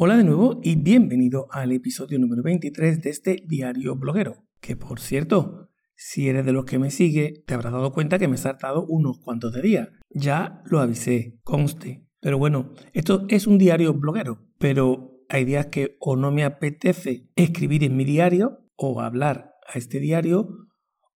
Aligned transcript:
Hola 0.00 0.16
de 0.16 0.22
nuevo 0.22 0.60
y 0.62 0.76
bienvenido 0.76 1.48
al 1.50 1.72
episodio 1.72 2.20
número 2.20 2.44
23 2.44 3.02
de 3.02 3.10
este 3.10 3.42
diario 3.48 3.96
bloguero. 3.96 4.44
Que 4.60 4.76
por 4.76 5.00
cierto, 5.00 5.70
si 5.96 6.28
eres 6.28 6.46
de 6.46 6.52
los 6.52 6.66
que 6.66 6.78
me 6.78 6.92
sigue, 6.92 7.42
te 7.48 7.54
habrás 7.54 7.72
dado 7.72 7.92
cuenta 7.92 8.16
que 8.16 8.28
me 8.28 8.36
he 8.36 8.38
saltado 8.38 8.86
unos 8.86 9.18
cuantos 9.18 9.52
de 9.52 9.60
días. 9.60 9.88
Ya 10.10 10.62
lo 10.66 10.78
avisé, 10.78 11.40
conste. 11.42 12.06
Pero 12.20 12.38
bueno, 12.38 12.74
esto 12.92 13.26
es 13.28 13.48
un 13.48 13.58
diario 13.58 13.92
bloguero, 13.92 14.46
pero 14.60 15.18
hay 15.28 15.44
días 15.44 15.66
que 15.66 15.96
o 15.98 16.14
no 16.14 16.30
me 16.30 16.44
apetece 16.44 17.28
escribir 17.34 17.82
en 17.82 17.96
mi 17.96 18.04
diario 18.04 18.60
o 18.76 19.00
hablar 19.00 19.56
a 19.66 19.78
este 19.78 19.98
diario, 19.98 20.68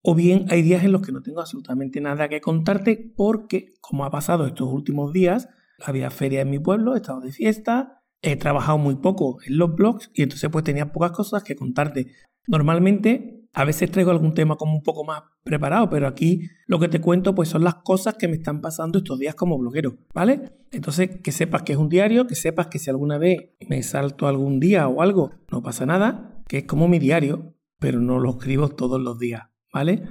o 0.01 0.15
bien 0.15 0.47
hay 0.49 0.63
días 0.63 0.83
en 0.83 0.91
los 0.91 1.03
que 1.03 1.11
no 1.11 1.21
tengo 1.21 1.41
absolutamente 1.41 2.01
nada 2.01 2.29
que 2.29 2.41
contarte 2.41 3.13
porque, 3.15 3.73
como 3.79 4.05
ha 4.05 4.09
pasado 4.09 4.47
estos 4.47 4.73
últimos 4.73 5.13
días, 5.13 5.49
había 5.85 6.09
feria 6.09 6.41
en 6.41 6.49
mi 6.49 6.57
pueblo, 6.57 6.95
he 6.95 6.97
estado 6.97 7.21
de 7.21 7.31
fiesta, 7.31 8.00
he 8.21 8.35
trabajado 8.35 8.77
muy 8.77 8.95
poco 8.95 9.39
en 9.45 9.57
los 9.57 9.75
blogs 9.75 10.11
y 10.13 10.23
entonces 10.23 10.49
pues 10.49 10.63
tenía 10.63 10.91
pocas 10.91 11.11
cosas 11.11 11.43
que 11.43 11.55
contarte. 11.55 12.07
Normalmente 12.47 13.47
a 13.53 13.65
veces 13.65 13.91
traigo 13.91 14.11
algún 14.11 14.33
tema 14.33 14.55
como 14.55 14.73
un 14.73 14.83
poco 14.83 15.03
más 15.03 15.23
preparado, 15.43 15.89
pero 15.89 16.07
aquí 16.07 16.49
lo 16.67 16.79
que 16.79 16.87
te 16.87 17.01
cuento 17.01 17.35
pues 17.35 17.49
son 17.49 17.63
las 17.63 17.75
cosas 17.75 18.15
que 18.15 18.27
me 18.27 18.35
están 18.35 18.61
pasando 18.61 18.99
estos 18.99 19.19
días 19.19 19.35
como 19.35 19.57
bloguero, 19.57 19.97
¿vale? 20.13 20.51
Entonces 20.71 21.21
que 21.21 21.31
sepas 21.31 21.63
que 21.63 21.73
es 21.73 21.79
un 21.79 21.89
diario, 21.89 22.27
que 22.27 22.35
sepas 22.35 22.67
que 22.67 22.79
si 22.79 22.89
alguna 22.89 23.17
vez 23.17 23.51
me 23.67 23.83
salto 23.83 24.27
algún 24.27 24.59
día 24.59 24.87
o 24.87 25.01
algo, 25.01 25.31
no 25.51 25.61
pasa 25.61 25.85
nada, 25.85 26.43
que 26.47 26.59
es 26.59 26.63
como 26.65 26.87
mi 26.87 26.99
diario, 26.99 27.55
pero 27.79 27.99
no 27.99 28.19
lo 28.19 28.31
escribo 28.31 28.69
todos 28.69 29.01
los 29.01 29.19
días, 29.19 29.43
¿vale? 29.73 30.03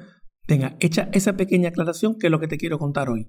Venga, 0.47 0.77
echa 0.80 1.08
esa 1.12 1.36
pequeña 1.36 1.69
aclaración 1.69 2.19
que 2.19 2.27
es 2.27 2.30
lo 2.30 2.41
que 2.41 2.48
te 2.48 2.58
quiero 2.58 2.78
contar 2.78 3.08
hoy. 3.08 3.28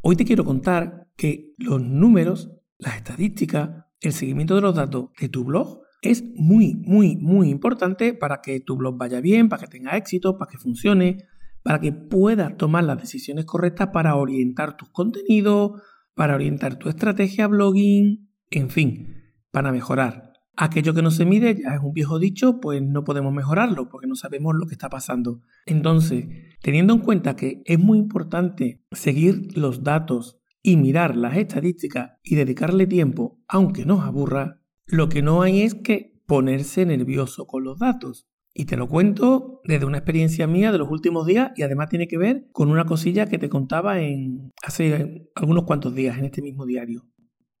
Hoy 0.00 0.16
te 0.16 0.24
quiero 0.24 0.44
contar 0.44 1.08
que 1.16 1.54
los 1.58 1.82
números, 1.82 2.52
las 2.78 2.96
estadísticas, 2.96 3.84
el 4.02 4.12
seguimiento 4.12 4.54
de 4.54 4.60
los 4.60 4.74
datos 4.74 5.10
de 5.18 5.28
tu 5.28 5.44
blog 5.44 5.80
es 6.02 6.24
muy, 6.34 6.74
muy, 6.74 7.16
muy 7.16 7.48
importante 7.48 8.12
para 8.12 8.42
que 8.42 8.58
tu 8.60 8.76
blog 8.76 8.98
vaya 8.98 9.20
bien, 9.20 9.48
para 9.48 9.62
que 9.62 9.68
tenga 9.68 9.96
éxito, 9.96 10.36
para 10.36 10.50
que 10.50 10.58
funcione, 10.58 11.28
para 11.62 11.80
que 11.80 11.92
puedas 11.92 12.56
tomar 12.56 12.84
las 12.84 13.00
decisiones 13.00 13.44
correctas 13.44 13.90
para 13.92 14.16
orientar 14.16 14.76
tus 14.76 14.88
contenidos, 14.88 15.80
para 16.14 16.34
orientar 16.34 16.76
tu 16.76 16.88
estrategia 16.88 17.46
blogging, 17.46 18.28
en 18.50 18.70
fin, 18.70 19.22
para 19.52 19.70
mejorar. 19.70 20.32
Aquello 20.56 20.92
que 20.92 21.02
no 21.02 21.10
se 21.10 21.24
mide 21.24 21.54
ya 21.62 21.74
es 21.74 21.80
un 21.80 21.92
viejo 21.92 22.18
dicho, 22.18 22.60
pues 22.60 22.82
no 22.82 23.04
podemos 23.04 23.32
mejorarlo 23.32 23.88
porque 23.88 24.08
no 24.08 24.16
sabemos 24.16 24.54
lo 24.56 24.66
que 24.66 24.74
está 24.74 24.90
pasando. 24.90 25.40
Entonces, 25.64 26.26
teniendo 26.60 26.92
en 26.94 27.00
cuenta 27.00 27.36
que 27.36 27.62
es 27.64 27.78
muy 27.78 27.98
importante 27.98 28.84
seguir 28.90 29.56
los 29.56 29.82
datos 29.84 30.41
y 30.62 30.76
mirar 30.76 31.16
las 31.16 31.36
estadísticas 31.36 32.12
y 32.22 32.36
dedicarle 32.36 32.86
tiempo, 32.86 33.40
aunque 33.48 33.84
nos 33.84 34.00
aburra, 34.02 34.60
lo 34.86 35.08
que 35.08 35.22
no 35.22 35.42
hay 35.42 35.62
es 35.62 35.74
que 35.74 36.20
ponerse 36.26 36.86
nervioso 36.86 37.46
con 37.46 37.64
los 37.64 37.78
datos. 37.78 38.28
Y 38.54 38.66
te 38.66 38.76
lo 38.76 38.86
cuento 38.86 39.60
desde 39.64 39.86
una 39.86 39.98
experiencia 39.98 40.46
mía 40.46 40.72
de 40.72 40.78
los 40.78 40.90
últimos 40.90 41.26
días 41.26 41.52
y 41.56 41.62
además 41.62 41.88
tiene 41.88 42.06
que 42.06 42.18
ver 42.18 42.48
con 42.52 42.70
una 42.70 42.84
cosilla 42.84 43.26
que 43.26 43.38
te 43.38 43.48
contaba 43.48 44.00
en 44.00 44.50
hace 44.62 45.30
algunos 45.34 45.64
cuantos 45.64 45.94
días 45.94 46.18
en 46.18 46.26
este 46.26 46.42
mismo 46.42 46.66
diario. 46.66 47.06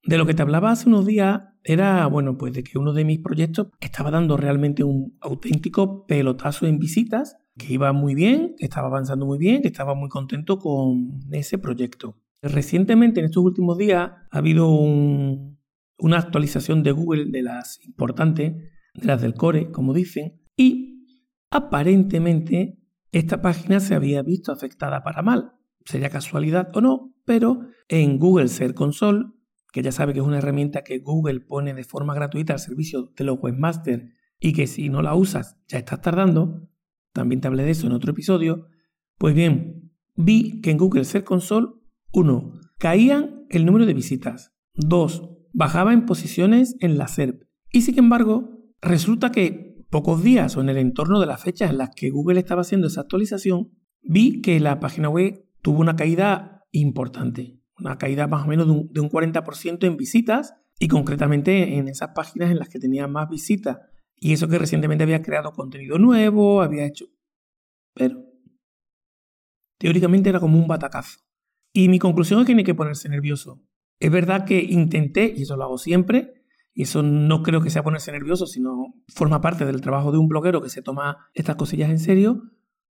De 0.04 0.18
lo 0.18 0.26
que 0.26 0.34
te 0.34 0.42
hablaba 0.42 0.70
hace 0.70 0.88
unos 0.88 1.06
días 1.06 1.42
era, 1.64 2.06
bueno, 2.06 2.36
pues 2.36 2.52
de 2.52 2.64
que 2.64 2.78
uno 2.78 2.92
de 2.92 3.04
mis 3.04 3.20
proyectos 3.20 3.68
estaba 3.80 4.10
dando 4.10 4.36
realmente 4.36 4.84
un 4.84 5.16
auténtico 5.20 6.06
pelotazo 6.06 6.66
en 6.66 6.78
visitas, 6.78 7.38
que 7.56 7.72
iba 7.72 7.92
muy 7.92 8.14
bien, 8.14 8.54
que 8.58 8.64
estaba 8.64 8.88
avanzando 8.88 9.26
muy 9.26 9.38
bien, 9.38 9.62
que 9.62 9.68
estaba 9.68 9.94
muy 9.94 10.08
contento 10.08 10.58
con 10.58 11.20
ese 11.30 11.58
proyecto. 11.58 12.16
Recientemente, 12.42 13.20
en 13.20 13.26
estos 13.26 13.44
últimos 13.44 13.78
días, 13.78 14.10
ha 14.30 14.38
habido 14.38 14.68
una 14.68 16.18
actualización 16.18 16.82
de 16.82 16.90
Google 16.90 17.26
de 17.26 17.42
las 17.42 17.78
importantes, 17.84 18.54
de 18.94 19.06
las 19.06 19.22
del 19.22 19.34
core, 19.34 19.70
como 19.70 19.94
dicen, 19.94 20.42
y 20.56 21.06
aparentemente 21.50 22.80
esta 23.12 23.40
página 23.40 23.78
se 23.78 23.94
había 23.94 24.22
visto 24.22 24.50
afectada 24.50 25.04
para 25.04 25.22
mal. 25.22 25.52
Sería 25.84 26.10
casualidad 26.10 26.68
o 26.74 26.80
no, 26.80 27.14
pero 27.24 27.60
en 27.88 28.18
Google 28.18 28.48
Search 28.48 28.74
Console, 28.74 29.26
que 29.72 29.82
ya 29.82 29.92
sabe 29.92 30.12
que 30.12 30.18
es 30.18 30.26
una 30.26 30.38
herramienta 30.38 30.82
que 30.82 30.98
Google 30.98 31.40
pone 31.40 31.74
de 31.74 31.84
forma 31.84 32.14
gratuita 32.14 32.54
al 32.54 32.58
servicio 32.58 33.12
de 33.16 33.24
los 33.24 33.38
webmasters 33.40 34.12
y 34.40 34.52
que 34.52 34.66
si 34.66 34.88
no 34.88 35.00
la 35.02 35.14
usas 35.14 35.58
ya 35.68 35.78
estás 35.78 36.00
tardando, 36.00 36.68
también 37.12 37.40
te 37.40 37.46
hablé 37.46 37.62
de 37.62 37.70
eso 37.70 37.86
en 37.86 37.92
otro 37.92 38.10
episodio, 38.10 38.66
pues 39.18 39.34
bien, 39.34 39.92
vi 40.16 40.60
que 40.60 40.72
en 40.72 40.78
Google 40.78 41.04
Search 41.04 41.24
Console 41.24 41.68
1. 42.12 42.60
Caían 42.78 43.46
el 43.48 43.64
número 43.64 43.86
de 43.86 43.94
visitas. 43.94 44.52
2. 44.74 45.30
Bajaba 45.52 45.92
en 45.92 46.06
posiciones 46.06 46.76
en 46.80 46.98
la 46.98 47.08
SERP. 47.08 47.42
Y 47.70 47.82
sin 47.82 47.98
embargo, 47.98 48.50
resulta 48.80 49.32
que 49.32 49.84
pocos 49.90 50.22
días 50.22 50.56
o 50.56 50.60
en 50.60 50.68
el 50.68 50.78
entorno 50.78 51.20
de 51.20 51.26
las 51.26 51.42
fechas 51.42 51.70
en 51.70 51.78
las 51.78 51.90
que 51.94 52.10
Google 52.10 52.40
estaba 52.40 52.62
haciendo 52.62 52.86
esa 52.86 53.02
actualización, 53.02 53.70
vi 54.02 54.40
que 54.42 54.60
la 54.60 54.80
página 54.80 55.08
web 55.08 55.46
tuvo 55.62 55.80
una 55.80 55.96
caída 55.96 56.64
importante. 56.70 57.60
Una 57.78 57.98
caída 57.98 58.26
más 58.26 58.44
o 58.44 58.48
menos 58.48 58.66
de 58.66 58.72
un, 58.72 58.92
de 58.92 59.00
un 59.00 59.10
40% 59.10 59.84
en 59.86 59.96
visitas 59.96 60.54
y 60.78 60.88
concretamente 60.88 61.76
en 61.76 61.88
esas 61.88 62.10
páginas 62.14 62.50
en 62.50 62.58
las 62.58 62.68
que 62.68 62.78
tenía 62.78 63.06
más 63.06 63.28
visitas. 63.28 63.78
Y 64.16 64.32
eso 64.32 64.48
que 64.48 64.58
recientemente 64.58 65.04
había 65.04 65.22
creado 65.22 65.52
contenido 65.52 65.98
nuevo, 65.98 66.62
había 66.62 66.86
hecho... 66.86 67.06
Pero 67.94 68.24
teóricamente 69.78 70.28
era 70.28 70.40
como 70.40 70.58
un 70.58 70.68
batacazo. 70.68 71.18
Y 71.72 71.88
mi 71.88 71.98
conclusión 71.98 72.40
es 72.40 72.46
que 72.46 72.54
no 72.54 72.58
hay 72.58 72.64
que 72.64 72.74
ponerse 72.74 73.08
nervioso. 73.08 73.62
Es 73.98 74.10
verdad 74.10 74.44
que 74.44 74.60
intenté, 74.62 75.32
y 75.36 75.42
eso 75.42 75.56
lo 75.56 75.64
hago 75.64 75.78
siempre, 75.78 76.34
y 76.74 76.82
eso 76.82 77.02
no 77.02 77.42
creo 77.42 77.60
que 77.60 77.70
sea 77.70 77.82
ponerse 77.82 78.12
nervioso, 78.12 78.46
sino 78.46 78.94
forma 79.08 79.40
parte 79.40 79.64
del 79.64 79.80
trabajo 79.80 80.12
de 80.12 80.18
un 80.18 80.28
bloguero 80.28 80.62
que 80.62 80.68
se 80.68 80.82
toma 80.82 81.28
estas 81.34 81.56
cosillas 81.56 81.90
en 81.90 81.98
serio, 81.98 82.42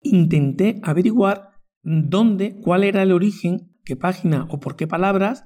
intenté 0.02 0.80
averiguar 0.82 1.50
dónde, 1.82 2.60
cuál 2.60 2.84
era 2.84 3.02
el 3.02 3.12
origen, 3.12 3.74
qué 3.84 3.96
página 3.96 4.46
o 4.50 4.60
por 4.60 4.76
qué 4.76 4.86
palabras 4.86 5.44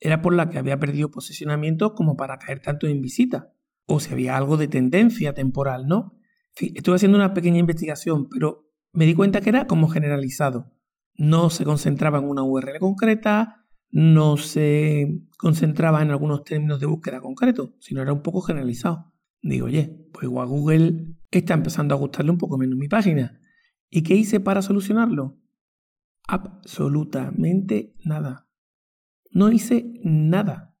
era 0.00 0.22
por 0.22 0.34
la 0.34 0.48
que 0.48 0.58
había 0.58 0.78
perdido 0.78 1.10
posicionamiento 1.10 1.94
como 1.94 2.16
para 2.16 2.38
caer 2.38 2.60
tanto 2.60 2.86
en 2.86 3.00
visita, 3.00 3.52
o 3.86 4.00
si 4.00 4.12
había 4.12 4.36
algo 4.36 4.56
de 4.56 4.68
tendencia 4.68 5.34
temporal, 5.34 5.86
¿no? 5.86 6.18
estuve 6.56 6.96
haciendo 6.96 7.16
una 7.16 7.32
pequeña 7.32 7.58
investigación, 7.58 8.28
pero 8.28 8.68
me 8.92 9.06
di 9.06 9.14
cuenta 9.14 9.40
que 9.40 9.48
era 9.48 9.66
como 9.66 9.88
generalizado 9.88 10.72
no 11.14 11.50
se 11.50 11.64
concentraba 11.64 12.18
en 12.18 12.24
una 12.24 12.42
URL 12.42 12.78
concreta, 12.78 13.66
no 13.90 14.36
se 14.36 15.22
concentraba 15.38 16.02
en 16.02 16.10
algunos 16.10 16.44
términos 16.44 16.80
de 16.80 16.86
búsqueda 16.86 17.20
concretos, 17.20 17.70
sino 17.80 18.00
era 18.00 18.12
un 18.12 18.22
poco 18.22 18.40
generalizado. 18.40 19.12
Digo, 19.42 19.66
oye, 19.66 20.08
pues 20.12 20.24
igual 20.24 20.48
Google 20.48 21.16
está 21.30 21.54
empezando 21.54 21.94
a 21.94 21.98
gustarle 21.98 22.30
un 22.30 22.38
poco 22.38 22.56
menos 22.56 22.78
mi 22.78 22.88
página. 22.88 23.40
¿Y 23.90 24.02
qué 24.02 24.14
hice 24.14 24.40
para 24.40 24.62
solucionarlo? 24.62 25.38
Absolutamente 26.26 27.94
nada. 28.04 28.48
No 29.30 29.50
hice 29.50 30.00
nada. 30.04 30.76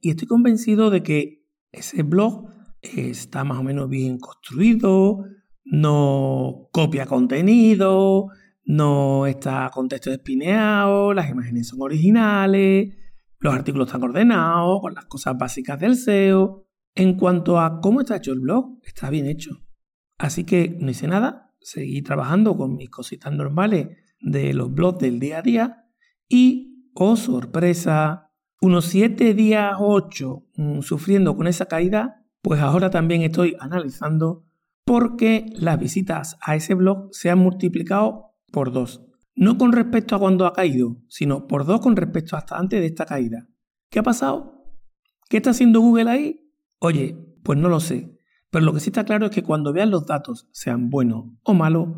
Y 0.00 0.10
estoy 0.10 0.26
convencido 0.26 0.90
de 0.90 1.02
que 1.02 1.46
ese 1.70 2.02
blog 2.02 2.48
está 2.82 3.44
más 3.44 3.58
o 3.58 3.62
menos 3.62 3.88
bien 3.88 4.18
construido, 4.18 5.24
no 5.64 6.68
copia 6.72 7.06
contenido, 7.06 8.28
no 8.68 9.26
está 9.26 9.70
con 9.72 9.88
texto 9.88 10.10
espineado, 10.10 11.14
las 11.14 11.30
imágenes 11.30 11.68
son 11.68 11.80
originales, 11.80 12.94
los 13.38 13.54
artículos 13.54 13.88
están 13.88 14.02
ordenados, 14.02 14.82
con 14.82 14.92
las 14.92 15.06
cosas 15.06 15.38
básicas 15.38 15.80
del 15.80 15.96
SEO. 15.96 16.66
En 16.94 17.16
cuanto 17.16 17.58
a 17.58 17.80
cómo 17.80 18.02
está 18.02 18.16
hecho 18.16 18.32
el 18.32 18.40
blog, 18.40 18.78
está 18.82 19.08
bien 19.08 19.24
hecho. 19.24 19.62
Así 20.18 20.44
que 20.44 20.76
no 20.80 20.90
hice 20.90 21.08
nada, 21.08 21.54
seguí 21.60 22.02
trabajando 22.02 22.58
con 22.58 22.76
mis 22.76 22.90
cositas 22.90 23.32
normales 23.32 23.88
de 24.20 24.52
los 24.52 24.70
blogs 24.70 24.98
del 24.98 25.18
día 25.18 25.38
a 25.38 25.42
día 25.42 25.84
y, 26.28 26.90
oh 26.94 27.16
sorpresa, 27.16 28.32
unos 28.60 28.84
7 28.84 29.32
días, 29.32 29.76
8, 29.78 30.44
mm, 30.56 30.80
sufriendo 30.80 31.36
con 31.36 31.46
esa 31.46 31.66
caída, 31.66 32.26
pues 32.42 32.60
ahora 32.60 32.90
también 32.90 33.22
estoy 33.22 33.56
analizando 33.60 34.44
por 34.84 35.16
qué 35.16 35.46
las 35.54 35.78
visitas 35.78 36.36
a 36.42 36.54
ese 36.54 36.74
blog 36.74 37.08
se 37.12 37.30
han 37.30 37.38
multiplicado 37.38 38.27
por 38.52 38.72
dos. 38.72 39.04
No 39.34 39.56
con 39.56 39.72
respecto 39.72 40.16
a 40.16 40.18
cuando 40.18 40.46
ha 40.46 40.52
caído, 40.52 40.96
sino 41.08 41.46
por 41.46 41.64
dos 41.64 41.80
con 41.80 41.96
respecto 41.96 42.36
hasta 42.36 42.58
antes 42.58 42.80
de 42.80 42.86
esta 42.86 43.06
caída. 43.06 43.48
¿Qué 43.90 44.00
ha 44.00 44.02
pasado? 44.02 44.64
¿Qué 45.28 45.36
está 45.36 45.50
haciendo 45.50 45.80
Google 45.80 46.10
ahí? 46.10 46.40
Oye, 46.80 47.16
pues 47.42 47.58
no 47.58 47.68
lo 47.68 47.80
sé. 47.80 48.18
Pero 48.50 48.64
lo 48.64 48.72
que 48.72 48.80
sí 48.80 48.90
está 48.90 49.04
claro 49.04 49.26
es 49.26 49.30
que 49.30 49.42
cuando 49.42 49.72
vean 49.72 49.90
los 49.90 50.06
datos, 50.06 50.48
sean 50.52 50.90
buenos 50.90 51.26
o 51.42 51.54
malos, 51.54 51.88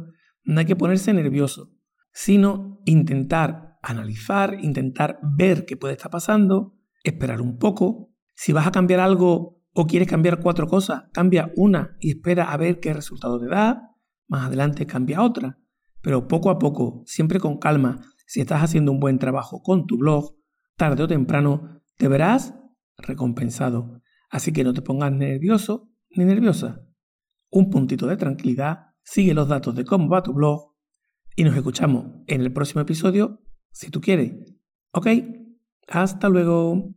no 0.44 0.58
hay 0.58 0.66
que 0.66 0.76
ponerse 0.76 1.12
nervioso, 1.12 1.70
sino 2.12 2.80
intentar 2.84 3.78
analizar, 3.82 4.58
intentar 4.62 5.18
ver 5.22 5.64
qué 5.64 5.76
puede 5.76 5.94
estar 5.94 6.10
pasando, 6.10 6.76
esperar 7.04 7.40
un 7.40 7.58
poco. 7.58 8.12
Si 8.34 8.52
vas 8.52 8.66
a 8.66 8.72
cambiar 8.72 9.00
algo 9.00 9.62
o 9.72 9.86
quieres 9.86 10.08
cambiar 10.08 10.40
cuatro 10.40 10.66
cosas, 10.66 11.04
cambia 11.12 11.52
una 11.56 11.96
y 12.00 12.10
espera 12.10 12.52
a 12.52 12.56
ver 12.56 12.80
qué 12.80 12.92
resultado 12.92 13.38
te 13.38 13.46
da. 13.46 13.94
Más 14.26 14.46
adelante 14.46 14.86
cambia 14.86 15.22
otra. 15.22 15.58
Pero 16.02 16.28
poco 16.28 16.50
a 16.50 16.58
poco, 16.58 17.02
siempre 17.06 17.40
con 17.40 17.58
calma, 17.58 18.00
si 18.26 18.40
estás 18.40 18.62
haciendo 18.62 18.92
un 18.92 19.00
buen 19.00 19.18
trabajo 19.18 19.62
con 19.62 19.86
tu 19.86 19.98
blog, 19.98 20.36
tarde 20.76 21.02
o 21.02 21.08
temprano 21.08 21.82
te 21.96 22.08
verás 22.08 22.54
recompensado. 22.96 24.00
Así 24.30 24.52
que 24.52 24.64
no 24.64 24.72
te 24.72 24.82
pongas 24.82 25.12
nervioso 25.12 25.90
ni 26.10 26.24
nerviosa. 26.24 26.86
Un 27.50 27.70
puntito 27.70 28.06
de 28.06 28.16
tranquilidad, 28.16 28.94
sigue 29.02 29.34
los 29.34 29.48
datos 29.48 29.74
de 29.74 29.84
cómo 29.84 30.08
va 30.08 30.22
tu 30.22 30.32
blog 30.32 30.74
y 31.36 31.44
nos 31.44 31.56
escuchamos 31.56 32.06
en 32.26 32.40
el 32.40 32.52
próximo 32.52 32.80
episodio 32.80 33.40
si 33.72 33.90
tú 33.90 34.00
quieres. 34.00 34.34
¿Ok? 34.92 35.08
Hasta 35.88 36.28
luego. 36.28 36.94